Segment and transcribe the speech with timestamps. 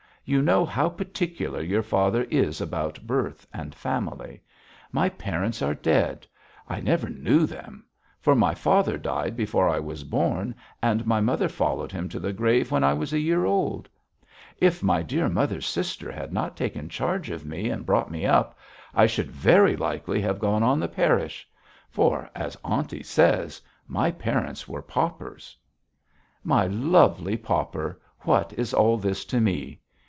[0.23, 4.41] You know how particular your father is about birth and family.
[4.91, 6.25] My parents are dead;
[6.69, 7.85] I never knew them;
[8.21, 12.31] for my father died before I was born, and my mother followed him to the
[12.31, 13.89] grave when I was a year old.
[14.59, 18.57] If my dear mother's sister had not taken charge of me and brought me up,
[18.93, 21.49] I should very likely have gone on the parish;
[21.89, 25.57] for as aunty says my parents were paupers.'
[26.43, 29.79] 'My lovely pauper, what is all this to me?